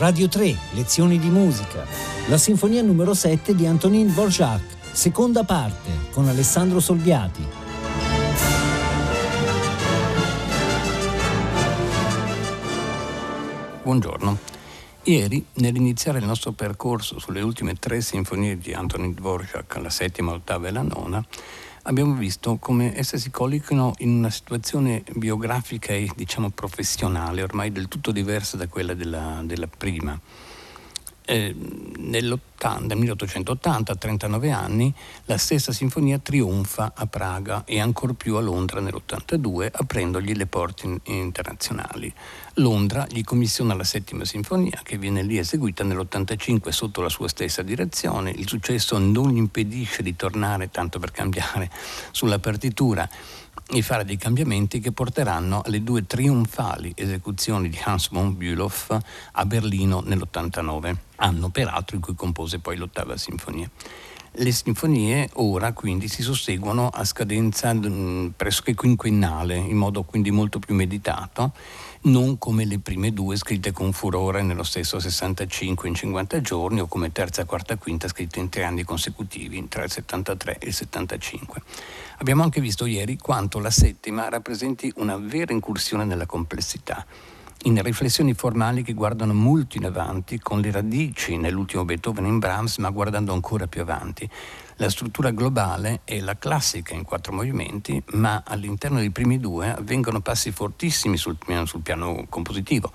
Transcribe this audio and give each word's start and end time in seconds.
Radio 0.00 0.28
3, 0.28 0.56
lezioni 0.72 1.18
di 1.18 1.28
musica. 1.28 1.84
La 2.28 2.38
sinfonia 2.38 2.80
numero 2.80 3.12
7 3.12 3.54
di 3.54 3.66
Antonin 3.66 4.06
Dvorak, 4.06 4.62
seconda 4.92 5.44
parte, 5.44 5.90
con 6.10 6.26
Alessandro 6.26 6.80
Solviati. 6.80 7.46
Buongiorno. 13.82 14.38
Ieri, 15.02 15.44
nell'iniziare 15.56 16.18
il 16.18 16.24
nostro 16.24 16.52
percorso 16.52 17.18
sulle 17.18 17.42
ultime 17.42 17.74
tre 17.74 18.00
sinfonie 18.00 18.56
di 18.56 18.72
Antonin 18.72 19.12
Dvorak, 19.12 19.76
la 19.82 19.90
settima, 19.90 20.30
l'ottava 20.30 20.68
e 20.68 20.70
la 20.70 20.80
nona, 20.80 21.22
abbiamo 21.90 22.14
visto 22.14 22.56
come 22.56 22.96
esse 22.96 23.18
si 23.18 23.30
collocano 23.30 23.94
in 23.98 24.10
una 24.10 24.30
situazione 24.30 25.02
biografica 25.12 25.92
e 25.92 26.08
diciamo 26.14 26.50
professionale 26.50 27.42
ormai 27.42 27.72
del 27.72 27.88
tutto 27.88 28.12
diversa 28.12 28.56
da 28.56 28.68
quella 28.68 28.94
della, 28.94 29.42
della 29.44 29.66
prima. 29.66 30.18
Eh, 31.30 31.54
nel 31.54 32.40
1880, 32.56 33.92
a 33.92 33.94
39 33.94 34.50
anni, 34.50 34.92
la 35.26 35.38
stessa 35.38 35.70
sinfonia 35.70 36.18
trionfa 36.18 36.90
a 36.92 37.06
Praga 37.06 37.62
e 37.64 37.78
ancor 37.78 38.14
più 38.14 38.34
a 38.34 38.40
Londra 38.40 38.80
nell'82, 38.80 39.68
aprendogli 39.70 40.34
le 40.34 40.46
porte 40.46 40.98
internazionali. 41.04 42.12
Londra 42.54 43.06
gli 43.08 43.22
commissiona 43.22 43.74
la 43.74 43.84
settima 43.84 44.24
sinfonia 44.24 44.80
che 44.82 44.98
viene 44.98 45.22
lì 45.22 45.38
eseguita 45.38 45.84
nell'85 45.84 46.70
sotto 46.70 47.00
la 47.00 47.08
sua 47.08 47.28
stessa 47.28 47.62
direzione. 47.62 48.30
Il 48.30 48.48
successo 48.48 48.98
non 48.98 49.30
gli 49.30 49.36
impedisce 49.36 50.02
di 50.02 50.16
tornare, 50.16 50.72
tanto 50.72 50.98
per 50.98 51.12
cambiare, 51.12 51.70
sulla 52.10 52.40
partitura 52.40 53.08
e 53.72 53.82
fare 53.82 54.04
dei 54.04 54.16
cambiamenti 54.16 54.80
che 54.80 54.90
porteranno 54.90 55.62
alle 55.64 55.82
due 55.82 56.04
trionfali 56.04 56.92
esecuzioni 56.96 57.68
di 57.68 57.78
Hans 57.84 58.10
von 58.10 58.36
Bülow 58.36 58.70
a 59.32 59.46
Berlino 59.46 60.02
nell'89, 60.04 60.94
anno 61.16 61.48
peraltro 61.50 61.96
in 61.96 62.02
cui 62.02 62.14
compose 62.14 62.58
poi 62.58 62.76
l'ottava 62.76 63.16
sinfonia. 63.16 63.70
Le 64.32 64.52
sinfonie 64.52 65.28
ora 65.34 65.72
quindi 65.72 66.08
si 66.08 66.22
susseguono 66.22 66.88
a 66.88 67.04
scadenza 67.04 67.72
mh, 67.72 68.34
pressoché 68.36 68.74
quinquennale, 68.74 69.56
in 69.56 69.76
modo 69.76 70.02
quindi 70.02 70.30
molto 70.30 70.58
più 70.58 70.74
meditato 70.74 71.52
non 72.02 72.38
come 72.38 72.64
le 72.64 72.78
prime 72.78 73.12
due 73.12 73.36
scritte 73.36 73.72
con 73.72 73.92
furore 73.92 74.42
nello 74.42 74.62
stesso 74.62 74.98
65 74.98 75.88
in 75.88 75.94
50 75.94 76.40
giorni 76.40 76.80
o 76.80 76.86
come 76.86 77.12
terza, 77.12 77.44
quarta, 77.44 77.76
quinta 77.76 78.08
scritte 78.08 78.38
in 78.38 78.48
tre 78.48 78.64
anni 78.64 78.84
consecutivi, 78.84 79.68
tra 79.68 79.84
il 79.84 79.90
73 79.90 80.58
e 80.58 80.68
il 80.68 80.74
75. 80.74 81.62
Abbiamo 82.18 82.42
anche 82.42 82.60
visto 82.60 82.86
ieri 82.86 83.18
quanto 83.18 83.58
la 83.58 83.70
settima 83.70 84.28
rappresenti 84.30 84.90
una 84.96 85.16
vera 85.18 85.52
incursione 85.52 86.04
nella 86.04 86.26
complessità 86.26 87.04
in 87.64 87.82
riflessioni 87.82 88.32
formali 88.32 88.82
che 88.82 88.94
guardano 88.94 89.34
molto 89.34 89.76
in 89.76 89.84
avanti, 89.84 90.38
con 90.38 90.60
le 90.60 90.70
radici 90.70 91.36
nell'ultimo 91.36 91.84
Beethoven 91.84 92.24
in 92.24 92.38
Brahms, 92.38 92.78
ma 92.78 92.88
guardando 92.88 93.34
ancora 93.34 93.66
più 93.66 93.82
avanti. 93.82 94.28
La 94.80 94.88
struttura 94.88 95.30
globale 95.30 96.00
è 96.04 96.20
la 96.20 96.38
classica 96.38 96.94
in 96.94 97.04
quattro 97.04 97.34
movimenti, 97.34 98.02
ma 98.12 98.42
all'interno 98.46 98.98
dei 98.98 99.10
primi 99.10 99.38
due 99.38 99.70
avvengono 99.70 100.20
passi 100.20 100.52
fortissimi 100.52 101.18
sul, 101.18 101.36
sul 101.64 101.82
piano 101.82 102.24
compositivo. 102.30 102.90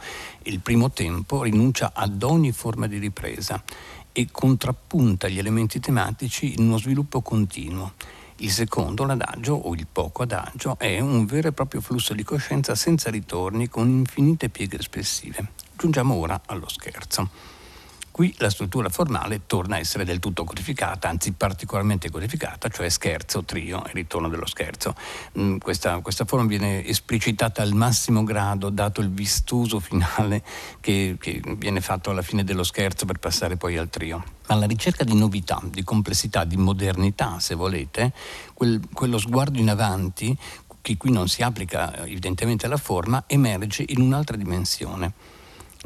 Il 0.46 0.62
primo 0.62 0.90
tempo 0.90 1.44
rinuncia 1.44 1.92
ad 1.94 2.24
ogni 2.24 2.52
forma 2.54 2.88
di 2.88 2.98
ripresa 2.98 3.64
e 4.12 4.30
contrappunta 4.32 5.28
gli 5.28 5.38
elementi 5.38 5.80
tematici 5.80 6.54
in 6.58 6.64
uno 6.66 6.80
sviluppo 6.80 7.22
continuo. 7.22 7.94
Il 8.38 8.50
secondo, 8.50 9.06
l'adagio 9.06 9.54
o 9.54 9.76
il 9.76 9.86
poco 9.86 10.24
adagio, 10.24 10.80
è 10.80 11.00
un 11.00 11.28
vero 11.28 11.50
e 11.50 11.52
proprio 11.52 11.82
flusso 11.82 12.16
di 12.16 12.24
coscienza 12.24 12.74
senza 12.74 13.12
ritorni 13.12 13.70
con 13.70 13.88
infinite 13.88 14.50
pieghe 14.50 14.80
espressive. 14.80 15.52
Giungiamo 15.78 16.16
ora 16.16 16.42
allo 16.48 16.68
scherzo. 16.68 17.55
Qui 18.16 18.34
la 18.38 18.50
struttura 18.50 18.88
formale 18.88 19.42
torna 19.46 19.76
a 19.76 19.80
essere 19.80 20.06
del 20.06 20.20
tutto 20.20 20.46
codificata, 20.46 21.10
anzi 21.10 21.34
particolarmente 21.34 22.10
codificata, 22.10 22.70
cioè 22.70 22.88
scherzo, 22.88 23.44
trio 23.44 23.86
e 23.86 23.92
ritorno 23.92 24.30
dello 24.30 24.46
scherzo. 24.46 24.96
Mm, 25.38 25.58
questa, 25.58 26.00
questa, 26.00 26.24
forma 26.24 26.46
viene 26.46 26.86
esplicitata 26.86 27.62
al 27.62 27.74
massimo 27.74 28.24
grado, 28.24 28.70
dato 28.70 29.02
il 29.02 29.12
vistoso 29.12 29.82
finale 29.82 30.44
che, 30.80 31.18
che 31.20 31.42
viene 31.58 31.82
fatto 31.82 32.10
alla 32.10 32.22
fine 32.22 32.46
dello 32.46 32.64
scherzo 32.64 33.06
per 33.06 33.20
passare 33.20 33.58
poi 33.58 33.76
al 33.76 33.90
trio. 33.90 34.24
Ma 34.48 34.56
la 34.56 34.66
ricerca 34.66 35.04
di 35.04 35.14
novità, 35.14 35.60
di 35.66 35.84
complessità, 35.84 36.46
di 36.46 36.56
modernità, 36.56 37.42
se 37.42 37.54
volete, 37.54 38.14
quel, 38.54 38.80
quello 38.94 39.18
sguardo 39.18 39.60
in 39.60 39.70
avanti 39.70 40.38
che 40.82 40.96
qui 40.96 41.12
non 41.12 41.28
si 41.28 41.44
applica 41.44 42.06
evidentemente 42.06 42.66
alla 42.66 42.78
forma, 42.78 43.26
emerge 43.28 43.84
in 43.86 44.00
un'altra 44.00 44.38
dimensione 44.38 45.34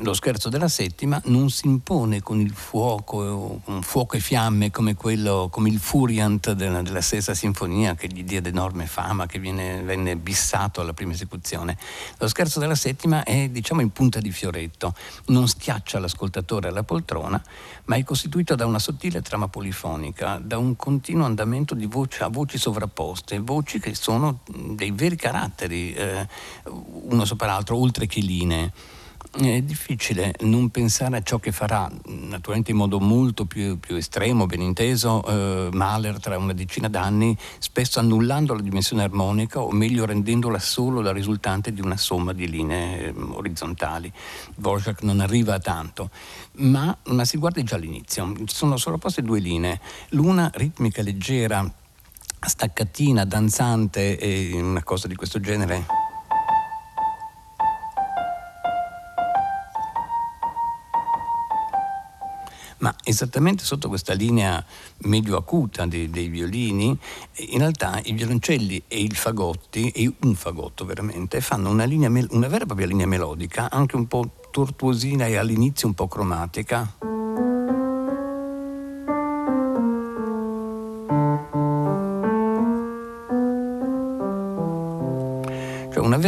lo 0.01 0.13
scherzo 0.13 0.49
della 0.49 0.67
settima 0.67 1.21
non 1.25 1.49
si 1.49 1.67
impone 1.67 2.21
con 2.21 2.39
il 2.39 2.51
fuoco, 2.51 3.59
con 3.63 3.81
fuoco 3.81 4.15
e 4.15 4.19
fiamme 4.19 4.71
come, 4.71 4.95
quello, 4.95 5.49
come 5.51 5.69
il 5.69 5.79
Furiant 5.79 6.51
della, 6.53 6.81
della, 6.81 7.01
stessa 7.01 7.33
sinfonia 7.33 7.95
che 7.95 8.07
gli 8.07 8.23
diede 8.23 8.49
enorme 8.49 8.85
fama, 8.85 9.25
che 9.25 9.39
viene, 9.39 9.81
venne 9.81 10.15
bissato 10.15 10.81
alla 10.81 10.93
prima 10.93 11.13
esecuzione. 11.13 11.77
Lo 12.17 12.27
scherzo 12.27 12.59
della 12.59 12.75
settima 12.75 13.23
è 13.23 13.49
diciamo 13.49 13.81
in 13.81 13.91
punta 13.91 14.19
di 14.19 14.31
fioretto, 14.31 14.93
non 15.27 15.47
schiaccia 15.47 15.99
l'ascoltatore 15.99 16.69
alla 16.69 16.83
poltrona, 16.83 17.41
ma 17.85 17.95
è 17.95 18.03
costituito 18.03 18.55
da 18.55 18.65
una 18.65 18.79
sottile 18.79 19.21
trama 19.21 19.47
polifonica, 19.47 20.39
da 20.41 20.57
un 20.57 20.75
continuo 20.75 21.25
andamento 21.25 21.75
di 21.75 21.85
voce 21.85 22.23
a 22.23 22.29
voci 22.29 22.57
sovrapposte, 22.57 23.39
voci 23.39 23.79
che 23.79 23.95
sono 23.95 24.39
dei 24.47 24.91
veri 24.91 25.15
caratteri, 25.15 25.93
eh, 25.93 26.27
uno 26.63 27.25
sopra 27.25 27.47
l'altro, 27.47 27.77
oltre 27.77 28.05
che 28.05 28.21
linee. 28.21 28.97
È 29.31 29.61
difficile 29.61 30.33
non 30.39 30.69
pensare 30.69 31.17
a 31.17 31.21
ciò 31.21 31.37
che 31.37 31.51
farà, 31.51 31.89
naturalmente 32.05 32.71
in 32.71 32.77
modo 32.77 32.99
molto 32.99 33.45
più, 33.45 33.79
più 33.79 33.95
estremo, 33.95 34.47
ben 34.47 34.59
inteso, 34.59 35.23
eh, 35.23 35.69
Mahler 35.71 36.19
tra 36.19 36.35
una 36.35 36.51
decina 36.51 36.89
d'anni, 36.89 37.37
spesso 37.59 37.99
annullando 37.99 38.55
la 38.55 38.61
dimensione 38.61 39.03
armonica 39.03 39.61
o 39.61 39.69
meglio 39.69 40.05
rendendola 40.05 40.57
solo 40.57 40.99
la 41.01 41.11
risultante 41.11 41.71
di 41.71 41.79
una 41.79 41.95
somma 41.95 42.33
di 42.33 42.49
linee 42.49 43.05
eh, 43.05 43.13
orizzontali. 43.15 44.11
Dvorak 44.55 45.03
non 45.03 45.19
arriva 45.19 45.53
a 45.53 45.59
tanto, 45.59 46.09
ma, 46.53 46.97
ma 47.09 47.23
si 47.23 47.37
guarda 47.37 47.61
già 47.61 47.75
all'inizio. 47.75 48.33
Sono 48.45 48.77
sovrapposte 48.77 49.21
due 49.21 49.39
linee, 49.39 49.79
l'una 50.09 50.49
ritmica 50.55 51.03
leggera, 51.03 51.71
staccatina, 52.39 53.25
danzante 53.25 54.17
e 54.17 54.59
una 54.59 54.83
cosa 54.83 55.07
di 55.07 55.13
questo 55.13 55.39
genere 55.39 55.98
ma 62.79 62.93
esattamente 63.03 63.63
sotto 63.63 63.87
questa 63.87 64.13
linea 64.13 64.63
medio 64.99 65.37
acuta 65.37 65.85
dei, 65.85 66.09
dei 66.09 66.27
violini, 66.27 66.97
in 67.37 67.59
realtà 67.59 67.99
i 68.03 68.13
violoncelli 68.13 68.83
e 68.87 69.01
il 69.01 69.15
fagotti, 69.15 69.89
e 69.89 70.11
un 70.21 70.35
fagotto 70.35 70.85
veramente, 70.85 71.41
fanno 71.41 71.69
una, 71.69 71.85
linea, 71.85 72.09
una 72.09 72.47
vera 72.47 72.63
e 72.63 72.67
propria 72.67 72.87
linea 72.87 73.07
melodica, 73.07 73.69
anche 73.69 73.95
un 73.95 74.07
po' 74.07 74.31
tortuosina 74.51 75.27
e 75.27 75.37
all'inizio 75.37 75.87
un 75.87 75.93
po' 75.93 76.07
cromatica. 76.07 77.08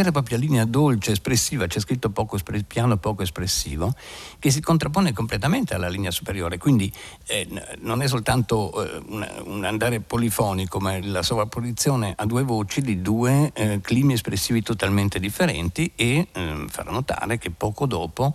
Vera 0.02 0.08
e 0.08 0.12
propria 0.12 0.36
linea 0.36 0.64
dolce, 0.64 1.12
espressiva, 1.12 1.66
c'è 1.66 1.78
scritto 1.78 2.10
poco 2.10 2.38
piano 2.66 2.96
poco 2.96 3.22
espressivo, 3.22 3.94
che 4.38 4.50
si 4.50 4.60
contrappone 4.60 5.12
completamente 5.12 5.74
alla 5.74 5.88
linea 5.88 6.10
superiore. 6.10 6.58
Quindi 6.58 6.92
eh, 7.26 7.48
non 7.80 8.02
è 8.02 8.08
soltanto 8.08 8.84
eh, 8.84 9.02
un, 9.06 9.28
un, 9.44 9.64
andare 9.64 10.00
polifonico, 10.00 10.80
ma 10.80 10.98
la 11.00 11.22
sovrapposizione 11.22 12.14
a 12.16 12.26
due 12.26 12.42
voci 12.42 12.82
di 12.82 13.00
due 13.00 13.52
eh, 13.54 13.80
climi 13.80 14.14
espressivi 14.14 14.62
totalmente 14.62 15.20
differenti 15.20 15.92
e 15.94 16.26
eh, 16.32 16.64
farà 16.68 16.90
notare 16.90 17.38
che 17.38 17.50
poco 17.50 17.86
dopo 17.86 18.34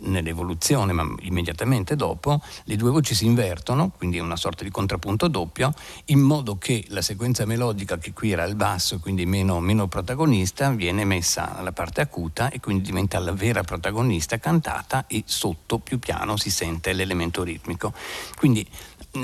nell'evoluzione, 0.00 0.92
ma 0.92 1.06
immediatamente 1.20 1.96
dopo, 1.96 2.40
le 2.64 2.76
due 2.76 2.90
voci 2.90 3.14
si 3.14 3.26
invertono, 3.26 3.90
quindi 3.96 4.18
è 4.18 4.20
una 4.20 4.36
sorta 4.36 4.64
di 4.64 4.70
contrappunto 4.70 5.28
doppio, 5.28 5.72
in 6.06 6.20
modo 6.20 6.58
che 6.58 6.84
la 6.88 7.02
sequenza 7.02 7.44
melodica 7.44 7.98
che 7.98 8.12
qui 8.12 8.32
era 8.32 8.44
al 8.44 8.54
basso, 8.54 8.98
quindi 8.98 9.26
meno, 9.26 9.60
meno 9.60 9.86
protagonista, 9.88 10.70
viene 10.70 11.04
messa 11.04 11.56
alla 11.56 11.72
parte 11.72 12.00
acuta 12.00 12.50
e 12.50 12.60
quindi 12.60 12.84
diventa 12.84 13.18
la 13.18 13.32
vera 13.32 13.62
protagonista 13.62 14.38
cantata 14.38 15.06
e 15.06 15.22
sotto 15.26 15.78
più 15.78 15.98
piano 15.98 16.36
si 16.36 16.50
sente 16.50 16.92
l'elemento 16.92 17.42
ritmico. 17.42 17.92
Quindi 18.36 18.66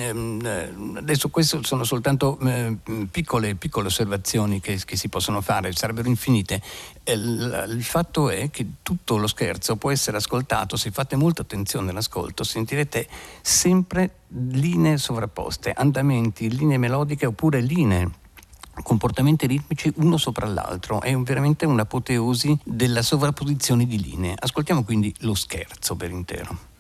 Ehm, 0.01 0.41
eh, 0.45 0.99
adesso 0.99 1.29
queste 1.29 1.59
sono 1.63 1.85
soltanto 1.85 2.39
eh, 2.41 2.77
piccole, 3.11 3.55
piccole 3.55 3.89
osservazioni 3.89 4.61
che, 4.61 4.81
che, 4.85 4.97
si 4.97 5.09
possono 5.09 5.41
fare, 5.41 5.73
sarebbero 5.73 6.09
infinite. 6.09 6.63
Eh, 7.05 7.13
il 7.13 7.83
fatto 7.83 8.31
è 8.31 8.51
che 8.51 8.67
tutto 8.83 9.17
lo 9.17 9.27
scherzo 9.27 9.77
può 9.77 9.91
essere 9.91 10.17
ascoltato, 10.17 10.62
parlato, 10.63 10.77
se 10.77 10.91
fate 10.91 11.17
molta 11.17 11.43
attenzione 11.43 11.91
all'ascolto, 11.91 12.45
sentirete 12.45 13.09
sempre 13.41 14.19
linee 14.29 14.97
sovrapposte, 14.97 15.73
andamenti, 15.73 16.55
linee 16.55 16.79
melodiche 16.79 17.27
oppure 17.27 17.61
linee 17.61 18.21
comportamenti 18.83 19.47
ritmici 19.47 19.93
uno 19.97 20.17
sopra 20.17 20.47
l'altro, 20.47 21.03
è 21.03 21.13
un, 21.13 21.25
veramente 21.25 21.67
un'apoteosi 21.67 22.59
della 22.65 23.03
sovrapposizione 23.03 23.87
di 23.87 24.01
linee. 24.01 24.35
Ascoltiamo 24.39 24.83
quindi 24.83 25.15
lo 25.21 25.35
scherzo 25.35 25.95
per 25.95 26.11
intero. 26.11 26.71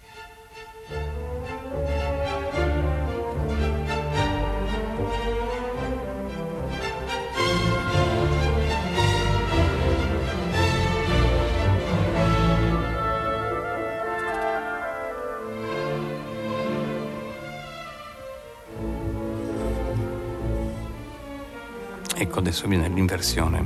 Ecco, 22.14 22.38
adesso 22.38 22.68
viene 22.68 22.88
l'inversione 22.88 23.64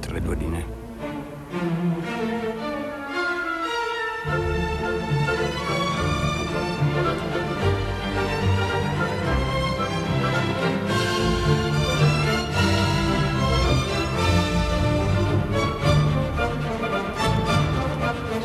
tra 0.00 0.12
le 0.12 0.20
due 0.20 0.34
linee. 0.36 0.66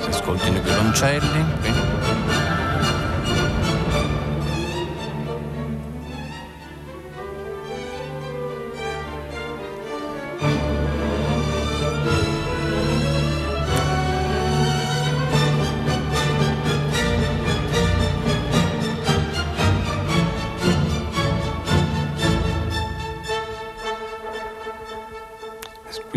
Si 0.01 0.09
ascoltino 0.09 0.57
i 0.57 0.61
violoncelli. 0.61 1.52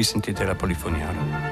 Sentite 0.06 0.44
la 0.44 0.54
polifonia. 0.54 1.45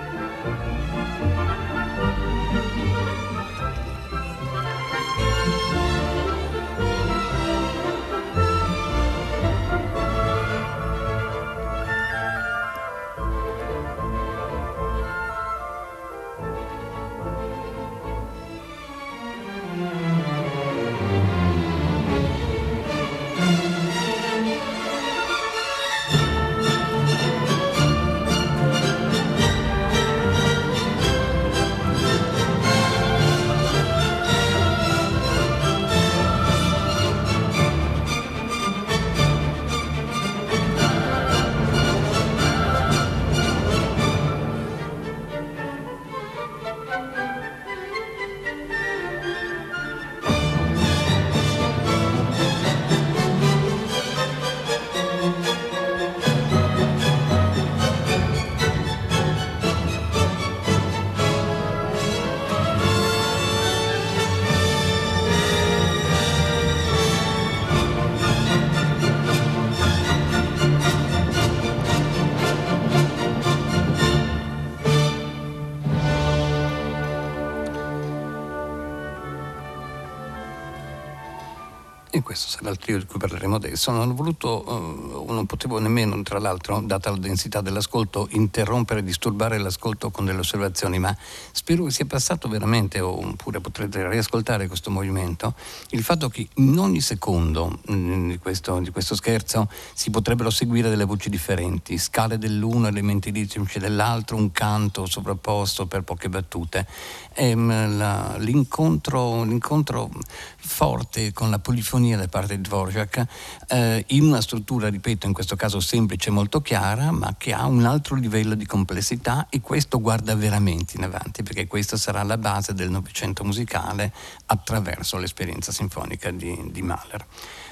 Di 82.99 83.07
cui 83.07 83.19
parleremo 83.19 83.57
adesso, 83.57 83.91
ho 83.91 84.15
voluto, 84.15 84.65
uh, 84.67 85.24
non 85.35 85.47
potevo 85.47 85.79
nemmeno, 85.79 86.21
tra 86.23 86.39
l'altro, 86.39 86.81
data 86.81 87.11
la 87.11 87.19
densità 87.19 87.61
dell'ascolto, 87.61 88.29
interrompere, 88.31 89.03
disturbare 89.03 89.59
l'ascolto 89.59 90.11
con 90.11 90.25
delle 90.25 90.39
osservazioni, 90.39 90.99
ma 90.99 91.15
spero 91.53 91.85
che 91.85 91.91
sia 91.91 92.07
passato 92.07 92.49
veramente, 92.49 93.01
oppure 93.01 93.61
potrete 93.61 94.09
riascoltare 94.09 94.67
questo 94.67 94.91
movimento, 94.91 95.55
il 95.91 96.03
fatto 96.03 96.29
che 96.29 96.49
in 96.55 96.79
ogni 96.79 97.01
secondo 97.01 97.81
mm, 97.91 98.31
di, 98.31 98.39
questo, 98.39 98.79
di 98.79 98.91
questo 98.91 99.15
scherzo 99.15 99.69
si 99.93 100.11
potrebbero 100.11 100.51
seguire 100.51 100.89
delle 100.89 101.05
voci 101.05 101.29
differenti, 101.29 101.99
scale 101.99 102.39
dell'uno, 102.39 102.87
elementi 102.87 103.31
ritmici 103.31 103.79
dell'altro, 103.79 104.37
un 104.37 104.53
canto 104.53 105.07
sovrapposto 105.07 105.87
per 105.87 106.03
poche 106.03 106.29
battute. 106.29 106.87
E, 107.35 107.51
ehm, 107.51 107.97
la, 107.97 108.37
l'incontro, 108.39 109.43
l'incontro 109.43 110.11
forte 110.57 111.33
con 111.33 111.51
la 111.51 111.59
polifonia 111.59 112.17
da 112.17 112.29
parte 112.29 112.57
di 112.57 112.63
Dvorak 112.63 113.25
eh, 113.69 114.05
in 114.09 114.25
una 114.25 114.41
struttura, 114.41 114.89
ripeto, 114.89 115.24
in 115.27 115.33
questo 115.33 115.57
caso 115.57 115.81
semplice 115.81 116.29
e 116.29 116.33
molto 116.33 116.61
chiara, 116.61 117.11
ma 117.11 117.35
che 117.39 117.53
ha 117.53 117.67
un 117.67 117.85
altro 117.85 118.15
livello 118.15 118.55
di 118.55 118.67
complessità 118.67 119.47
e 119.49 119.61
questo 119.61 120.01
guarda 120.01 120.35
veramente 120.35 120.97
in 120.97 121.05
avanti, 121.05 121.43
perché 121.43 121.67
questa 121.67 121.97
sarà 121.97 122.23
la 122.23 122.39
base 122.39 122.75
del 122.75 122.91
Novecento 122.91 123.45
musicale 123.45 124.13
attraverso 124.47 125.17
l'esperienza 125.19 125.73
sinfonica 125.73 126.31
di, 126.31 126.71
di 126.71 126.83
Mahler. 126.83 127.25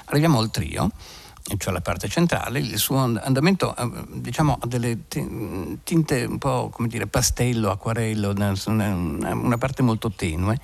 Arriviamo 0.05 0.39
al 0.39 0.51
trio 0.51 0.91
cioè 1.57 1.73
la 1.73 1.81
parte 1.81 2.07
centrale, 2.07 2.59
il 2.59 2.77
suo 2.77 2.97
andamento 2.97 3.75
eh, 3.75 4.05
diciamo, 4.07 4.57
ha 4.61 4.65
delle 4.65 5.07
tinte 5.07 6.23
un 6.23 6.37
po' 6.37 6.69
come 6.69 6.87
dire 6.87 7.05
pastello, 7.05 7.69
acquarello, 7.69 8.33
una 8.33 9.57
parte 9.57 9.83
molto 9.83 10.09
tenue 10.09 10.57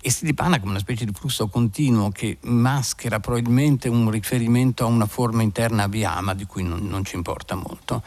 e 0.00 0.10
si 0.10 0.24
dipana 0.24 0.58
come 0.58 0.72
una 0.72 0.80
specie 0.80 1.04
di 1.04 1.12
flusso 1.12 1.48
continuo 1.48 2.10
che 2.10 2.38
maschera 2.42 3.20
probabilmente 3.20 3.88
un 3.88 4.10
riferimento 4.10 4.84
a 4.84 4.88
una 4.88 5.06
forma 5.06 5.42
interna 5.42 5.84
a 5.84 5.88
Viama 5.88 6.34
di 6.34 6.44
cui 6.44 6.62
non, 6.62 6.86
non 6.86 7.04
ci 7.04 7.16
importa 7.16 7.54
molto. 7.54 8.02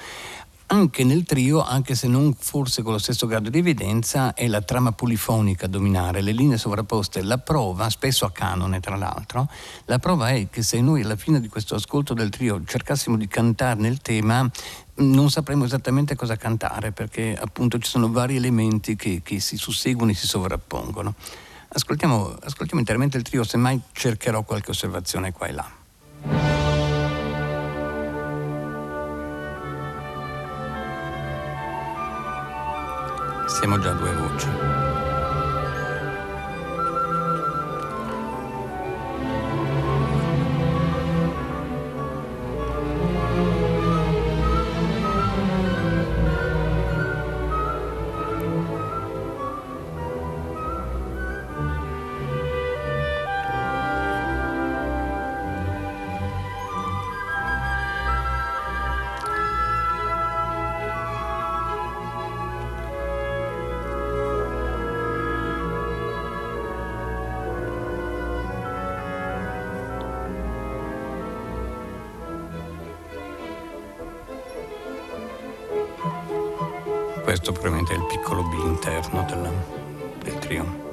Anche 0.72 1.03
nel 1.03 1.24
trio, 1.24 1.63
anche 1.63 1.96
se 1.96 2.08
non 2.08 2.36
forse 2.38 2.84
con 2.84 2.91
lo 2.91 3.00
stesso 3.00 3.25
grado 3.25 3.50
di 3.50 3.58
evidenza, 3.58 4.36
è 4.36 4.48
la 4.48 4.62
trama 4.62 4.91
polifonica 4.91 5.65
a 5.65 5.67
dominare, 5.67 6.22
le 6.22 6.31
linee 6.31 6.60
sovrapposte. 6.60 7.24
La 7.24 7.39
prova, 7.39 7.89
spesso 7.89 8.24
a 8.25 8.31
canone 8.31 8.79
tra 8.79 8.96
l'altro, 8.96 9.50
la 9.86 9.98
prova 9.98 10.29
è 10.29 10.48
che 10.48 10.62
se 10.62 10.79
noi 10.79 11.01
alla 11.01 11.15
fine 11.15 11.41
di 11.41 11.48
questo 11.48 11.74
ascolto 11.74 12.13
del 12.13 12.29
trio 12.29 12.62
cercassimo 12.63 13.17
di 13.17 13.27
cantarne 13.27 13.88
il 13.88 14.00
tema, 14.00 14.48
non 14.98 15.31
sapremmo 15.31 15.65
esattamente 15.65 16.15
cosa 16.15 16.36
cantare 16.36 16.91
perché 16.91 17.36
appunto 17.36 17.79
ci 17.79 17.89
sono 17.89 18.12
vari 18.12 18.36
elementi 18.36 18.96
che, 18.96 19.22
che 19.24 19.39
si 19.39 19.58
susseguono 19.58 20.12
e 20.12 20.13
si 20.15 20.27
sovrappongono. 20.27 21.15
Ascoltiamo, 21.72 22.36
ascoltiamo 22.42 22.80
interamente 22.80 23.18
il 23.18 23.24
trio, 23.24 23.44
semmai 23.44 23.80
cercherò 23.92 24.42
qualche 24.42 24.72
osservazione 24.72 25.32
qua 25.32 25.48
e 25.48 25.52
là. 25.52 25.72
Siamo 33.48 33.80
già 33.80 33.92
due 33.94 34.14
voci. 34.14 34.69
Questo 77.30 77.52
probabilmente 77.52 77.94
è 77.94 77.96
il 77.96 78.06
piccolo 78.08 78.42
B 78.42 78.54
interno 78.66 79.24
del, 79.30 79.52
del 80.24 80.40
trio. 80.40 80.88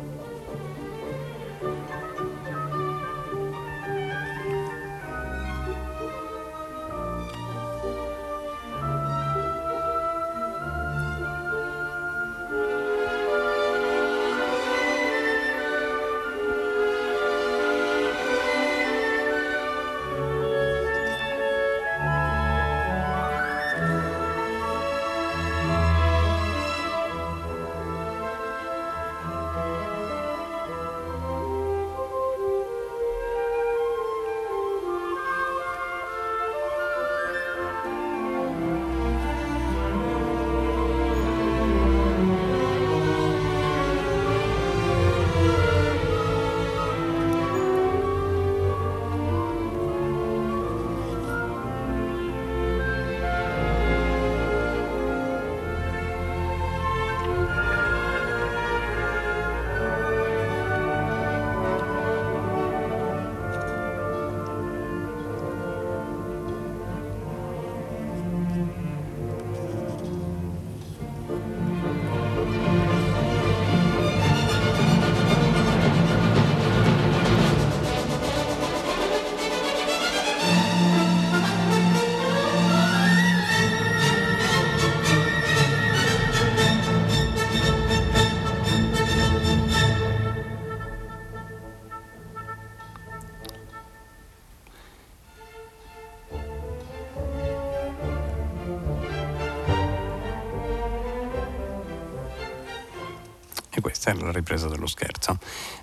E 103.76 103.82
questa 103.82 104.10
è 104.10 104.14
la 104.14 104.32
ripresa 104.32 104.68
dello 104.68 104.86
scherzo. 104.86 105.38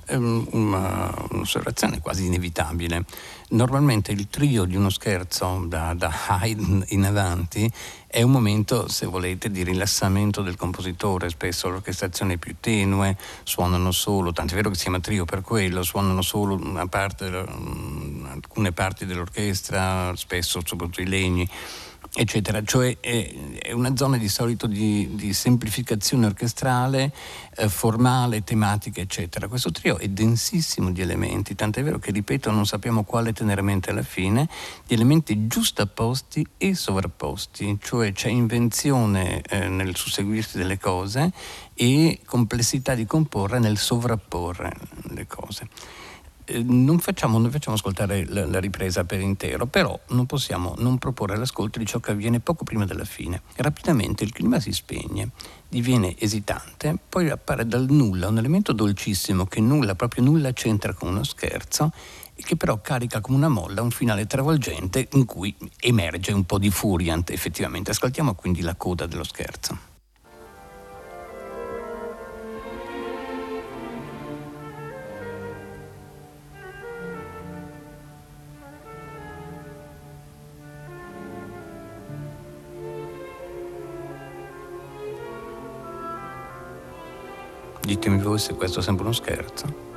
Una, 0.07 1.13
un'osservazione 1.29 2.01
quasi 2.01 2.25
inevitabile. 2.25 3.05
Normalmente 3.49 4.11
il 4.11 4.29
trio 4.29 4.63
di 4.63 4.75
uno 4.75 4.89
scherzo 4.89 5.63
da, 5.67 5.93
da 5.93 6.11
Haydn 6.25 6.85
in 6.87 7.05
avanti 7.05 7.71
è 8.07 8.23
un 8.23 8.31
momento, 8.31 8.87
se 8.87 9.05
volete, 9.05 9.51
di 9.51 9.61
rilassamento 9.61 10.41
del 10.41 10.55
compositore, 10.55 11.29
spesso 11.29 11.69
l'orchestrazione 11.69 12.33
è 12.33 12.37
più 12.37 12.55
tenue, 12.59 13.15
suonano 13.43 13.91
solo, 13.91 14.31
tanto 14.31 14.53
è 14.53 14.55
vero 14.55 14.69
che 14.69 14.75
si 14.75 14.83
chiama 14.83 14.99
trio 14.99 15.25
per 15.25 15.41
quello, 15.41 15.83
suonano 15.83 16.23
solo 16.23 16.57
parte, 16.89 17.25
alcune 17.27 18.71
parti 18.71 19.05
dell'orchestra, 19.05 20.15
spesso 20.15 20.61
soprattutto 20.65 21.01
i 21.01 21.07
legni 21.07 21.47
eccetera, 22.15 22.63
cioè 22.63 22.97
è, 22.99 23.71
una 23.71 23.95
zona 23.95 24.17
di 24.17 24.29
solito 24.29 24.67
di, 24.67 25.15
di 25.15 25.33
semplificazione 25.33 26.27
orchestrale, 26.27 27.11
eh, 27.55 27.67
formale, 27.67 28.43
tematica, 28.43 29.01
eccetera. 29.01 29.47
Questo 29.47 29.71
trio 29.71 29.97
è 29.97 30.07
densissimo 30.07 30.91
di 30.91 31.01
elementi, 31.01 31.55
tant'è 31.55 31.81
vero 31.81 31.97
che, 31.97 32.11
ripeto, 32.11 32.51
non 32.51 32.67
sappiamo 32.67 33.03
quale 33.03 33.33
tenere 33.33 33.61
a 33.61 33.63
mente 33.63 33.89
alla 33.89 34.03
fine, 34.03 34.47
di 34.85 34.93
elementi 34.93 35.47
giustapposti 35.47 36.45
e 36.57 36.75
sovrapposti, 36.75 37.79
cioè 37.81 38.11
c'è 38.11 38.29
invenzione 38.29 39.41
eh, 39.41 39.67
nel 39.67 39.95
susseguirsi 39.95 40.57
delle 40.57 40.77
cose 40.77 41.31
e 41.73 42.19
complessità 42.25 42.93
di 42.93 43.07
comporre 43.07 43.57
nel 43.57 43.79
sovrapporre 43.79 44.71
le 45.09 45.25
cose. 45.25 45.67
Eh, 46.45 46.61
non 46.63 46.99
facciamo, 46.99 47.37
non 47.37 47.49
facciamo 47.51 47.75
ascoltare 47.75 48.25
la, 48.27 48.45
la, 48.45 48.59
ripresa 48.59 49.03
per 49.03 49.19
intero, 49.19 49.65
però 49.65 49.97
non 50.09 50.25
possiamo 50.25 50.75
non 50.77 50.97
proporre 50.97 51.37
l'ascolto 51.37 51.79
di 51.79 51.85
ciò 51.85 51.99
che 51.99 52.11
avviene 52.11 52.39
poco 52.39 52.63
prima 52.63 52.85
della 52.85 53.05
fine. 53.05 53.41
Rapidamente 53.55 54.23
il 54.23 54.31
clima 54.31 54.59
si 54.59 54.71
spegne, 54.71 55.29
diviene 55.69 56.15
esitante, 56.19 56.97
poi 57.07 57.29
appare 57.29 57.65
dal 57.65 57.85
nulla 57.89 58.27
un 58.27 58.37
elemento 58.37 58.73
dolcissimo 58.73 59.45
che 59.45 59.61
nulla, 59.61 59.95
proprio 59.95 60.23
nulla 60.23 60.51
c'entra 60.53 60.93
con 60.93 61.09
uno 61.09 61.23
scherzo 61.23 61.91
e 62.35 62.43
che 62.43 62.55
però 62.55 62.81
carica 62.81 63.21
come 63.21 63.37
una 63.37 63.49
molla 63.49 63.81
un 63.81 63.91
finale 63.91 64.25
travolgente 64.25 65.07
in 65.13 65.25
cui 65.25 65.55
emerge 65.79 66.33
un 66.33 66.45
po' 66.45 66.57
di 66.57 66.69
furiant 66.69 67.29
effettivamente. 67.29 67.91
Ascoltiamo 67.91 68.33
quindi 68.33 68.61
la 68.61 68.75
coda 68.75 69.05
dello 69.05 69.23
scherzo. 69.23 69.92
Ditemi 87.93 88.17
voi 88.17 88.39
se 88.39 88.55
questo 88.55 88.81
sembra 88.81 89.03
uno 89.03 89.13
scherzo. 89.13 89.92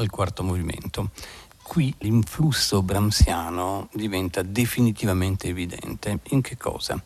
Al 0.00 0.10
quarto 0.10 0.42
movimento. 0.42 1.10
Qui 1.62 1.94
l'influsso 1.98 2.82
brahmsiano 2.82 3.88
diventa 3.92 4.42
definitivamente 4.42 5.48
evidente. 5.48 6.18
In 6.30 6.40
che 6.40 6.56
cosa? 6.56 7.00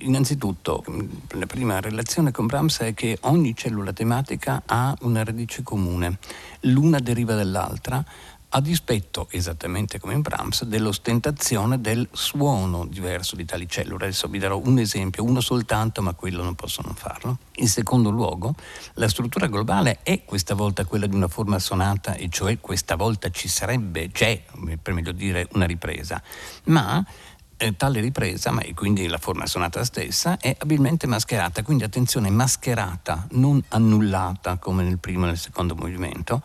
Innanzitutto, 0.00 0.84
la 1.30 1.46
prima 1.46 1.80
relazione 1.80 2.30
con 2.30 2.46
Brahms 2.46 2.80
è 2.80 2.94
che 2.94 3.16
ogni 3.22 3.56
cellula 3.56 3.92
tematica 3.92 4.62
ha 4.66 4.94
una 5.00 5.24
radice 5.24 5.62
comune, 5.62 6.18
l'una 6.60 6.98
deriva 6.98 7.34
dall'altra, 7.34 8.04
a 8.52 8.60
dispetto, 8.60 9.28
esattamente 9.30 10.00
come 10.00 10.14
in 10.14 10.22
Brahms, 10.22 10.64
dell'ostentazione 10.64 11.80
del 11.80 12.08
suono 12.10 12.84
diverso 12.86 13.36
di 13.36 13.44
tali 13.44 13.68
cellule. 13.68 14.06
Adesso 14.06 14.26
vi 14.28 14.38
darò 14.38 14.60
un 14.62 14.78
esempio, 14.78 15.22
uno 15.22 15.40
soltanto, 15.40 16.02
ma 16.02 16.14
quello 16.14 16.42
non 16.42 16.54
posso 16.56 16.82
non 16.82 16.94
farlo. 16.94 17.38
In 17.56 17.68
secondo 17.68 18.10
luogo, 18.10 18.54
la 18.94 19.08
struttura 19.08 19.46
globale 19.46 20.00
è 20.02 20.24
questa 20.24 20.54
volta 20.54 20.84
quella 20.84 21.06
di 21.06 21.14
una 21.14 21.28
forma 21.28 21.58
sonata, 21.58 22.14
e 22.14 22.28
cioè 22.28 22.58
questa 22.58 22.96
volta 22.96 23.30
ci 23.30 23.46
sarebbe, 23.46 24.10
c'è, 24.10 24.42
per 24.82 24.94
meglio 24.94 25.12
dire, 25.12 25.48
una 25.52 25.66
ripresa, 25.66 26.20
ma 26.64 27.04
eh, 27.56 27.76
tale 27.76 28.00
ripresa, 28.00 28.50
ma 28.50 28.62
quindi 28.74 29.06
la 29.06 29.18
forma 29.18 29.46
sonata 29.46 29.84
stessa, 29.84 30.38
è 30.38 30.56
abilmente 30.58 31.06
mascherata, 31.06 31.62
quindi 31.62 31.84
attenzione, 31.84 32.30
mascherata, 32.30 33.26
non 33.32 33.62
annullata 33.68 34.56
come 34.56 34.82
nel 34.82 34.98
primo 34.98 35.24
e 35.24 35.28
nel 35.28 35.38
secondo 35.38 35.76
movimento, 35.76 36.42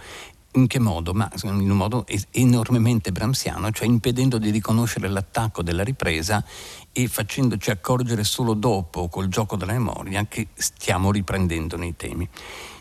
in 0.56 0.68
che 0.68 0.80
modo? 0.80 1.14
Ma 1.14 1.30
in 1.44 1.70
un 1.70 1.78
modo 1.78 2.06
enormemente 2.32 3.12
brahmsiano, 3.12 3.72
cioè 3.72 3.88
impedendo 3.88 4.38
di 4.38 4.50
riconoscere 4.50 5.08
l'attacco 5.08 5.62
della 5.62 5.84
ripresa 5.84 6.44
e 6.92 7.08
facendoci 7.08 7.72
accorgere 7.72 8.24
solo 8.24 8.54
dopo, 8.54 9.08
col 9.08 9.28
gioco 9.28 9.56
della 9.56 9.74
memoria, 9.74 10.26
che 10.28 10.48
stiamo 10.54 11.12
riprendendo 11.12 11.78
nei 11.78 11.96
temi. 11.96 12.28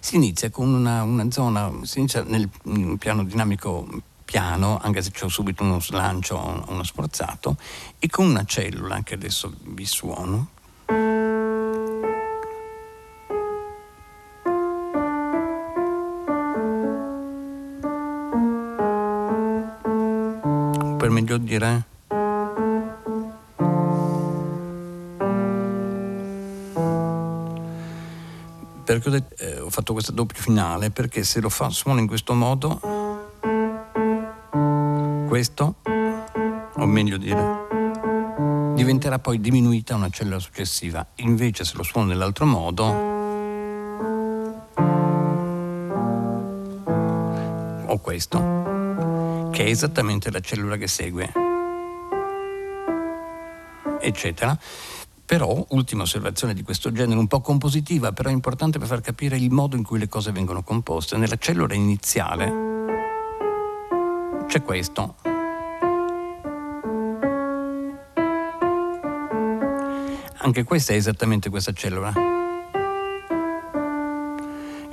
Si 0.00 0.16
inizia 0.16 0.50
con 0.50 0.68
una, 0.72 1.02
una 1.02 1.30
zona, 1.30 1.70
si 1.82 1.98
inizia 1.98 2.22
nel 2.22 2.48
piano 2.98 3.24
dinamico 3.24 3.86
piano, 4.24 4.78
anche 4.80 5.02
se 5.02 5.10
c'è 5.10 5.28
subito 5.28 5.62
uno 5.62 5.80
slancio, 5.80 6.64
uno 6.68 6.82
sforzato, 6.82 7.56
e 7.98 8.08
con 8.08 8.26
una 8.26 8.44
cellula, 8.44 9.02
che 9.02 9.14
adesso 9.14 9.52
vi 9.64 9.84
suono, 9.84 10.48
meglio 21.14 21.38
dire? 21.38 21.84
Perché 28.84 29.24
eh, 29.38 29.60
ho, 29.60 29.70
fatto 29.70 29.92
questo 29.92 30.10
doppio 30.10 30.40
finale? 30.40 30.90
Perché 30.90 31.22
se 31.22 31.40
lo 31.40 31.48
fa, 31.48 31.70
suono 31.70 32.00
in 32.00 32.08
questo 32.08 32.34
modo, 32.34 32.80
questo, 35.28 35.76
o 36.74 36.86
meglio 36.86 37.16
dire, 37.16 38.72
diventerà 38.74 39.20
poi 39.20 39.40
diminuita 39.40 39.94
una 39.94 40.10
cellula 40.10 40.40
successiva. 40.40 41.06
Invece 41.16 41.64
se 41.64 41.76
lo 41.76 41.84
suono 41.84 42.08
nell'altro 42.08 42.44
modo, 42.44 42.84
o 47.86 47.98
questo 47.98 48.63
che 49.54 49.66
è 49.66 49.68
esattamente 49.68 50.32
la 50.32 50.40
cellula 50.40 50.76
che 50.76 50.88
segue, 50.88 51.32
eccetera. 54.00 54.58
Però, 55.24 55.64
ultima 55.70 56.02
osservazione 56.02 56.54
di 56.54 56.62
questo 56.64 56.90
genere, 56.90 57.20
un 57.20 57.28
po' 57.28 57.40
compositiva, 57.40 58.12
però 58.12 58.30
importante 58.30 58.80
per 58.80 58.88
far 58.88 59.00
capire 59.00 59.36
il 59.36 59.52
modo 59.52 59.76
in 59.76 59.84
cui 59.84 60.00
le 60.00 60.08
cose 60.08 60.32
vengono 60.32 60.64
composte. 60.64 61.16
Nella 61.16 61.36
cellula 61.36 61.72
iniziale 61.72 62.52
c'è 64.48 64.60
questo. 64.62 65.14
Anche 70.38 70.64
questa 70.64 70.92
è 70.92 70.96
esattamente 70.96 71.48
questa 71.48 71.72
cellula. 71.72 72.43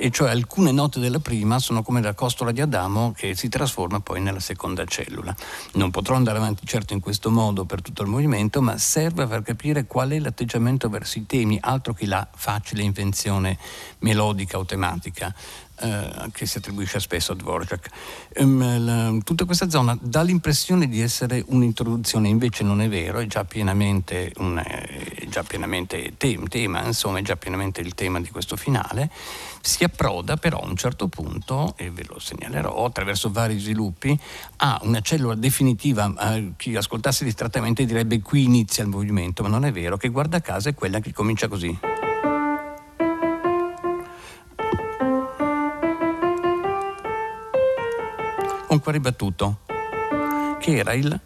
E 0.01 0.10
cioè 0.10 0.31
alcune 0.31 0.72
note 0.72 1.00
della 1.00 1.20
prima 1.20 1.60
sono 1.60 1.84
come 1.84 2.01
la 2.01 2.15
costola 2.15 2.51
di 2.51 2.60
Adamo 2.60 3.13
che 3.15 3.36
si 3.36 3.50
trasforma 3.50 4.00
poi 4.00 4.20
nella 4.20 4.39
seconda 4.39 4.84
cellula. 4.84 5.36
Non 5.74 5.91
potrò 5.91 6.15
andare 6.15 6.39
avanti 6.39 6.65
certo 6.65 6.93
in 6.93 7.00
questo 7.00 7.29
modo 7.29 7.65
per 7.65 7.84
tutto 7.84 8.01
il 8.01 8.08
movimento, 8.08 8.63
ma 8.63 8.79
serve 8.79 9.22
a 9.22 9.27
far 9.27 9.43
capire 9.43 9.86
qual 9.86 10.10
è 10.10 10.17
l'atteggiamento 10.17 10.89
verso 10.89 11.20
i 11.20 11.27
temi, 11.27 11.60
altro 11.62 11.93
che 11.93 12.08
la 12.08 12.27
facile 12.36 12.81
invenzione 12.81 13.60
melodica 14.00 14.58
o 14.58 14.65
tematica 14.65 15.31
eh, 15.81 16.29
che 16.31 16.45
si 16.45 16.57
attribuisce 16.57 17.00
spesso 17.00 17.31
a 17.31 17.35
Dvorak. 17.35 17.89
Um, 18.38 18.85
la, 18.85 19.17
tutta 19.23 19.45
questa 19.45 19.69
zona 19.69 19.97
dà 20.00 20.21
l'impressione 20.21 20.88
di 20.88 21.01
essere 21.01 21.43
un'introduzione, 21.47 22.27
invece 22.29 22.63
non 22.63 22.81
è 22.81 22.88
vero, 22.89 23.19
è 23.19 23.25
già 23.25 23.43
pienamente, 23.43 24.31
un, 24.38 24.61
è 24.63 25.25
già 25.27 25.43
pienamente 25.43 26.13
tem, 26.17 26.47
tema, 26.47 26.85
insomma 26.85 27.19
è 27.19 27.21
già 27.21 27.35
pienamente 27.35 27.81
il 27.81 27.93
tema 27.95 28.19
di 28.21 28.29
questo 28.29 28.55
finale. 28.55 29.09
Si 29.63 29.83
approda 29.83 30.38
però 30.38 30.59
a 30.59 30.65
un 30.67 30.75
certo 30.75 31.08
punto, 31.08 31.75
e 31.77 31.91
ve 31.91 32.03
lo 32.08 32.19
segnalerò, 32.19 32.86
attraverso 32.86 33.32
vari 33.32 33.60
sviluppi, 33.60 34.17
a 34.58 34.79
una 34.84 35.01
cellula 35.01 35.36
definitiva. 35.36 36.13
Eh, 36.19 36.53
chi 36.58 36.75
ascoltasse 36.75 37.23
distrattamente 37.23 37.86
direbbe 37.86 38.21
qui 38.21 38.43
inizia 38.43 38.84
il 38.84 38.89
movimento, 38.89 39.43
ma 39.43 39.49
non 39.49 39.65
è 39.65 39.71
vero, 39.71 39.97
che 39.97 40.10
guarda 40.10 40.41
caso 40.41 40.69
è 40.69 40.73
quella 40.73 40.99
che 40.99 41.13
comincia 41.13 41.47
così. 41.47 41.77
Un 48.82 48.88
qua 48.88 48.91
ribattuto, 48.91 49.60
che 50.60 50.76
era 50.76 50.94
il 50.94 51.20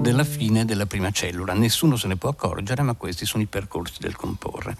della 0.00 0.24
fine 0.24 0.64
della 0.64 0.86
prima 0.86 1.10
cellula. 1.10 1.54
Nessuno 1.54 1.96
se 1.96 2.06
ne 2.06 2.16
può 2.16 2.28
accorgere, 2.28 2.82
ma 2.82 2.94
questi 2.94 3.24
sono 3.24 3.42
i 3.42 3.46
percorsi 3.46 3.98
del 3.98 4.14
comporre. 4.14 4.76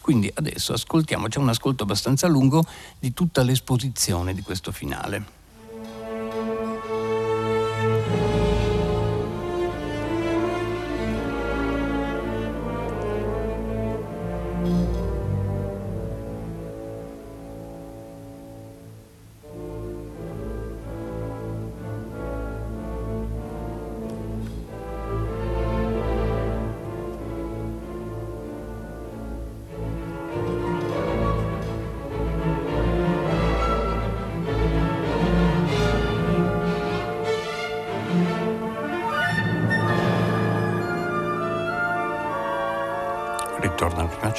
Quindi 0.00 0.30
adesso 0.32 0.72
ascoltiamo, 0.72 1.26
c'è 1.26 1.38
un 1.38 1.48
ascolto 1.48 1.82
abbastanza 1.82 2.28
lungo 2.28 2.64
di 2.98 3.12
tutta 3.12 3.42
l'esposizione 3.42 4.32
di 4.32 4.40
questo 4.40 4.72
finale. 4.72 5.39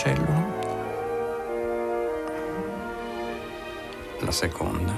Cellula, 0.01 0.43
la 4.21 4.31
seconda, 4.31 4.93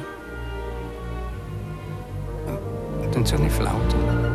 attenzione 3.01 3.43
ai 3.43 3.49
flauti. 3.49 4.32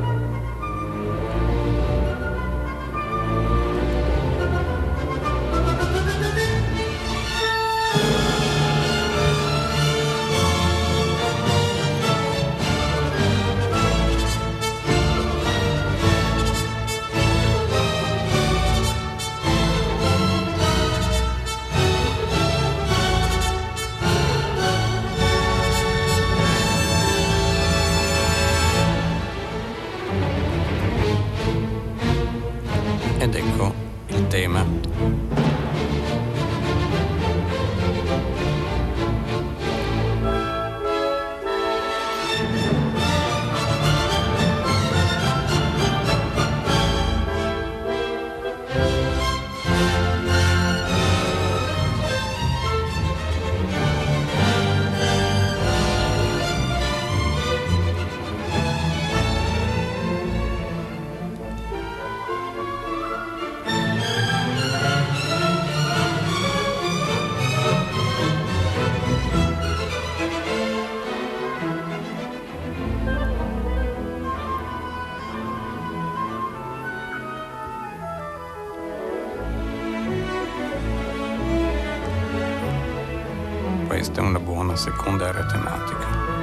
Questa 83.98 84.20
è 84.20 84.24
una 84.24 84.38
buona 84.38 84.76
seconda 84.76 85.26
area 85.26 86.37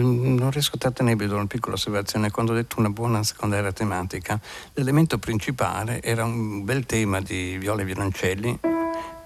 non 0.00 0.50
riesco 0.50 0.76
a 0.76 0.78
trattenermi 0.78 1.26
da 1.26 1.34
una 1.34 1.46
piccola 1.46 1.74
osservazione. 1.74 2.30
Quando 2.30 2.52
ho 2.52 2.54
detto 2.54 2.78
una 2.78 2.90
buona 2.90 3.22
secondaria 3.22 3.72
tematica, 3.72 4.40
l'elemento 4.74 5.18
principale 5.18 6.02
era 6.02 6.24
un 6.24 6.64
bel 6.64 6.86
tema 6.86 7.20
di 7.20 7.56
viola 7.58 7.82
e 7.82 7.84
violoncelli, 7.84 8.58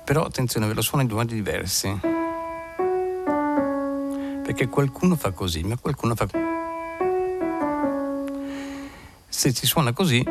però 0.05 0.25
attenzione, 0.25 0.67
ve 0.67 0.75
lo 0.75 0.83
suono 0.83 1.03
in 1.03 1.09
due 1.09 1.19
modi 1.19 1.35
diversi. 1.35 2.01
Perché 4.43 4.69
qualcuno 4.69 5.17
fa 5.17 5.33
così, 5.33 5.63
ma 5.63 5.77
qualcuno 5.77 6.15
fa 6.15 6.27
così. 6.27 6.45
Se 9.29 9.53
si 9.53 9.67
suona 9.67 9.93
così, 9.93 10.25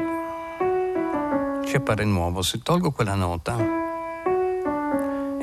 ci 1.66 1.76
appare 1.76 2.04
nuovo. 2.04 2.42
Se 2.42 2.60
tolgo 2.64 2.92
quella 2.92 3.14
nota, 3.14 3.77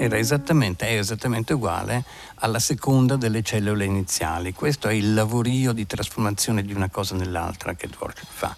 era 0.04 0.18
esattamente, 0.18 0.86
è 0.86 0.98
esattamente 0.98 1.54
uguale 1.54 2.04
alla 2.36 2.58
seconda 2.58 3.16
delle 3.16 3.42
cellule 3.42 3.84
iniziali. 3.84 4.52
Questo 4.52 4.88
è 4.88 4.92
il 4.92 5.14
lavorio 5.14 5.72
di 5.72 5.86
trasformazione 5.86 6.62
di 6.62 6.72
una 6.72 6.88
cosa 6.88 7.14
nell'altra 7.14 7.74
che 7.74 7.88
Dvorak 7.88 8.24
fa. 8.26 8.56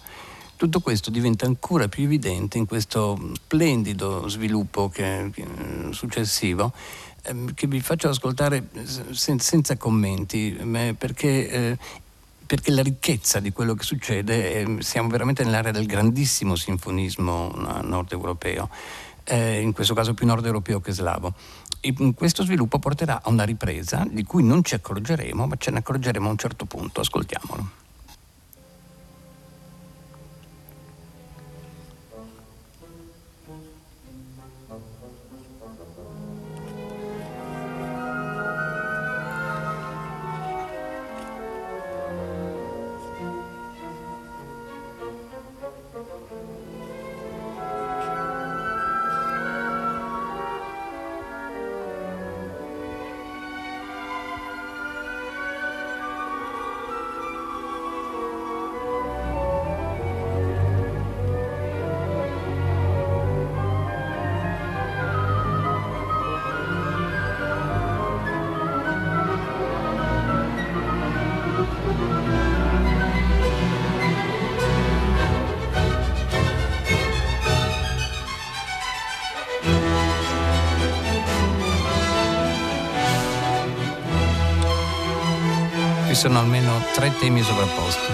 Tutto 0.55 0.79
questo 0.79 1.11
diventa 1.11 1.45
ancora 1.45 1.87
più 1.87 2.03
evidente 2.03 2.57
in 2.57 2.65
questo 2.65 3.31
splendido 3.35 4.27
sviluppo 4.27 4.89
che, 4.89 5.29
che, 5.31 5.45
successivo 5.91 6.73
ehm, 7.23 7.53
che 7.53 7.67
vi 7.67 7.79
faccio 7.79 8.09
ascoltare 8.09 8.67
sen- 9.11 9.39
senza 9.39 9.77
commenti 9.77 10.51
perché 10.97 11.49
eh, 11.49 11.77
perché 12.47 12.71
la 12.71 12.81
ricchezza 12.81 13.41
di 13.41 13.51
quello 13.51 13.75
che 13.75 13.83
succede, 13.83 14.53
eh, 14.53 14.77
siamo 14.79 15.09
veramente 15.09 15.43
nell'area 15.43 15.73
del 15.73 15.85
grandissimo 15.85 16.55
sinfonismo 16.55 17.51
nord 17.83 18.13
europeo, 18.13 18.69
eh, 19.27 19.61
in 19.61 19.73
questo 19.73 19.93
caso 19.93 20.13
più 20.13 20.25
nord 20.25 20.45
europeo 20.45 20.79
che 20.79 20.91
slavo. 20.91 21.33
E 21.79 21.93
questo 22.15 22.43
sviluppo 22.43 22.79
porterà 22.79 23.21
a 23.21 23.29
una 23.29 23.43
ripresa 23.43 24.05
di 24.09 24.23
cui 24.23 24.43
non 24.43 24.63
ci 24.63 24.73
accorgeremo, 24.75 25.45
ma 25.45 25.55
ce 25.57 25.71
ne 25.71 25.79
accorgeremo 25.79 26.27
a 26.27 26.31
un 26.31 26.37
certo 26.37 26.65
punto. 26.65 27.01
Ascoltiamolo. 27.01 27.86
Sono 86.17 86.39
almeno 86.39 86.81
tre 86.95 87.11
temi 87.19 87.43
sovrapposti. 87.43 88.11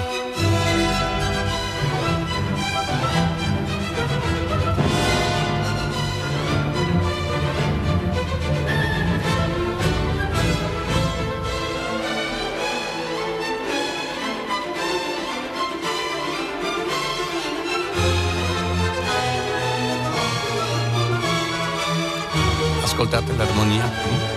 Ascoltate 22.83 23.33
l'armonia 23.37 24.32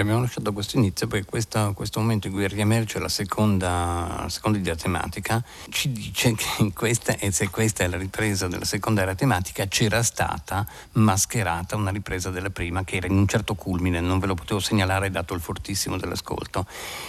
abbiamo 0.00 0.20
lasciato 0.20 0.54
questo 0.54 0.78
inizio 0.78 1.06
perché 1.06 1.26
questa, 1.26 1.72
questo 1.72 2.00
momento 2.00 2.26
in 2.26 2.32
cui 2.32 2.48
riemerge 2.48 2.98
la 2.98 3.10
seconda, 3.10 4.20
la 4.22 4.28
seconda 4.30 4.56
idea 4.56 4.74
tematica 4.74 5.44
ci 5.68 5.92
dice 5.92 6.34
che 6.34 6.72
questa, 6.72 7.18
e 7.18 7.30
se 7.30 7.50
questa 7.50 7.84
è 7.84 7.88
la 7.88 7.98
ripresa 7.98 8.48
della 8.48 8.64
seconda 8.64 9.02
idea 9.02 9.14
tematica, 9.14 9.66
c'era 9.66 10.02
stata 10.02 10.66
mascherata 10.92 11.76
una 11.76 11.90
ripresa 11.90 12.30
della 12.30 12.48
prima 12.48 12.84
che 12.84 12.96
era 12.96 13.06
in 13.06 13.16
un 13.16 13.28
certo 13.28 13.54
culmine, 13.54 14.00
non 14.00 14.18
ve 14.18 14.28
lo 14.28 14.34
potevo 14.34 14.60
segnalare 14.60 15.10
dato 15.10 15.34
il 15.34 15.40
fortissimo 15.40 15.98
dell'ascolto. 15.98 16.66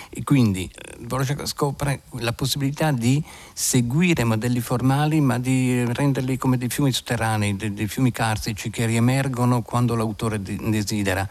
E 0.10 0.24
quindi 0.24 0.70
Dvorak 1.00 1.40
eh, 1.40 1.46
scopre 1.46 2.02
la 2.20 2.34
possibilità 2.34 2.92
di 2.92 3.24
seguire 3.54 4.26
modelli 4.26 4.60
formali 4.60 5.22
ma 5.22 5.40
di 5.40 5.86
renderli 5.94 6.38
come 6.38 6.58
dei 6.58 6.70
fiumi 6.70 6.92
sotterranei, 6.92 7.56
dei, 7.56 7.74
dei 7.74 7.88
fiumi 7.88 8.12
carsici 8.12 8.70
che 8.70 8.86
riemergono 8.86 9.62
quando 9.62 9.96
l'autore 9.96 10.42
desidera 10.42 11.28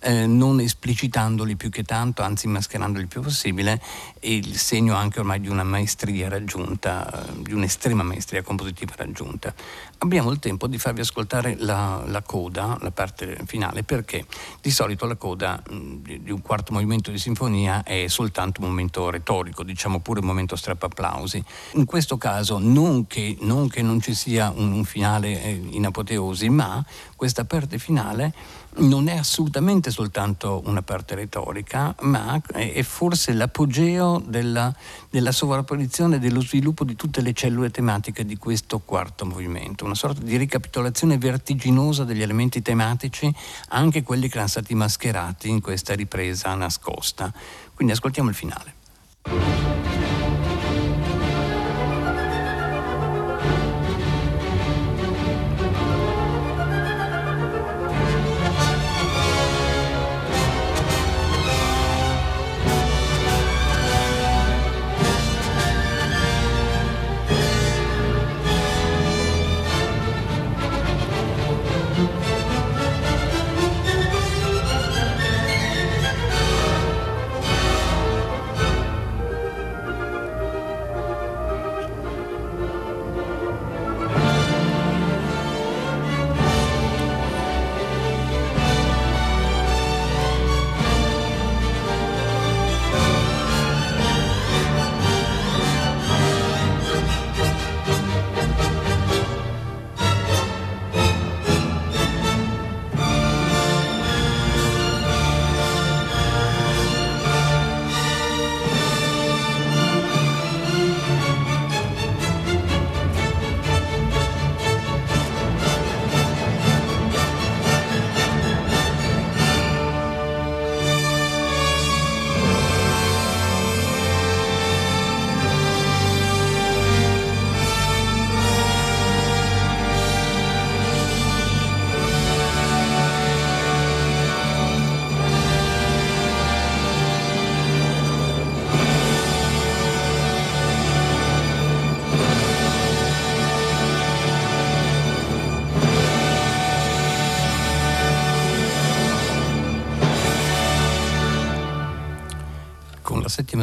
eh, 0.00 0.26
non 0.26 0.60
esplicitandoli 0.96 1.56
più 1.56 1.68
che 1.68 1.82
tanto, 1.82 2.22
anzi 2.22 2.48
mascherandoli 2.48 3.02
il 3.02 3.08
più 3.08 3.20
possibile, 3.20 3.80
è 4.18 4.28
il 4.28 4.56
segno 4.56 4.94
anche 4.94 5.20
ormai 5.20 5.40
di 5.40 5.48
una 5.48 5.62
maestria 5.62 6.28
raggiunta, 6.28 7.26
di 7.36 7.52
un'estrema 7.52 8.02
maestria 8.02 8.42
compositiva 8.42 8.94
raggiunta. 8.96 9.52
Abbiamo 9.98 10.30
il 10.30 10.38
tempo 10.38 10.66
di 10.66 10.78
farvi 10.78 11.00
ascoltare 11.00 11.56
la, 11.58 12.02
la 12.06 12.22
coda, 12.22 12.78
la 12.80 12.90
parte 12.90 13.38
finale, 13.44 13.82
perché 13.82 14.24
di 14.62 14.70
solito 14.70 15.04
la 15.04 15.16
coda 15.16 15.62
mh, 15.68 16.20
di, 16.22 16.30
un 16.30 16.40
quarto 16.40 16.72
movimento 16.72 17.10
di 17.10 17.18
sinfonia 17.18 17.82
è 17.82 18.06
soltanto 18.08 18.62
un 18.62 18.68
momento 18.68 19.10
retorico, 19.10 19.62
diciamo 19.62 20.00
pure 20.00 20.20
un 20.20 20.26
momento 20.26 20.56
strappaplausi. 20.56 21.42
In 21.74 21.84
questo 21.84 22.16
caso 22.16 22.58
non 22.58 23.06
che 23.06 23.36
non, 23.40 23.68
che 23.68 23.82
non 23.82 24.00
ci 24.00 24.14
sia 24.14 24.50
un, 24.54 24.72
un 24.72 24.84
finale 24.84 25.42
eh, 25.42 25.60
in 25.70 25.84
apoteosi, 25.84 26.48
ma 26.48 26.82
questa 27.16 27.44
parte 27.44 27.78
finale 27.78 28.32
non 28.78 29.08
è 29.08 29.16
assolutamente 29.16 29.90
soltanto 29.90 30.62
una 30.66 30.82
parte 30.86 31.14
retorica, 31.16 31.94
ma 32.00 32.40
è 32.52 32.82
forse 32.82 33.34
l'apogeo 33.34 34.22
della, 34.24 34.74
della 35.10 35.32
sovrapposizione 35.32 36.18
dello 36.18 36.40
sviluppo 36.40 36.84
di 36.84 36.96
tutte 36.96 37.20
le 37.20 37.34
cellule 37.34 37.70
tematiche 37.70 38.24
di 38.24 38.38
questo 38.38 38.78
quarto 38.78 39.26
movimento, 39.26 39.84
una 39.84 39.94
sorta 39.94 40.22
di 40.22 40.36
ricapitolazione 40.38 41.18
vertiginosa 41.18 42.04
degli 42.04 42.22
elementi 42.22 42.62
tematici, 42.62 43.30
anche 43.68 44.02
quelli 44.02 44.28
che 44.28 44.34
erano 44.34 44.48
stati 44.48 44.74
mascherati 44.74 45.50
in 45.50 45.60
questa 45.60 45.94
ripresa 45.94 46.54
nascosta. 46.54 47.30
Quindi 47.74 47.92
ascoltiamo 47.92 48.30
il 48.30 48.34
finale. 48.34 50.15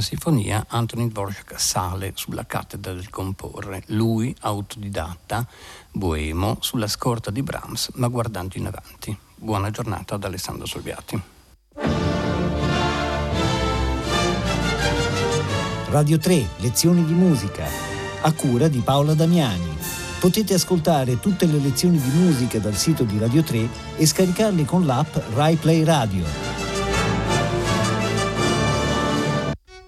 Sinfonia 0.03 0.65
Antonin 0.67 1.07
Dvorak 1.07 1.59
sale 1.59 2.11
sulla 2.15 2.45
cattedra 2.45 2.93
del 2.93 3.09
comporre, 3.09 3.81
lui 3.87 4.35
autodidatta, 4.41 5.47
boemo, 5.91 6.57
sulla 6.59 6.87
scorta 6.87 7.31
di 7.31 7.41
Brahms, 7.41 7.89
ma 7.95 8.07
guardando 8.07 8.57
in 8.57 8.67
avanti. 8.67 9.17
Buona 9.35 9.71
giornata 9.71 10.15
ad 10.15 10.23
Alessandro 10.23 10.67
Solviati. 10.67 11.21
Radio 15.89 16.17
3, 16.17 16.47
lezioni 16.57 17.05
di 17.05 17.13
musica, 17.13 17.65
a 18.21 18.31
cura 18.33 18.67
di 18.67 18.79
Paola 18.79 19.13
Damiani. 19.13 19.77
Potete 20.19 20.53
ascoltare 20.53 21.19
tutte 21.19 21.45
le 21.45 21.59
lezioni 21.59 21.99
di 21.99 22.09
musica 22.17 22.59
dal 22.59 22.75
sito 22.75 23.03
di 23.03 23.17
Radio 23.17 23.43
3 23.43 23.67
e 23.97 24.05
scaricarle 24.05 24.65
con 24.65 24.85
l'app 24.85 25.15
RaiPlay 25.33 25.83
Radio. 25.83 26.62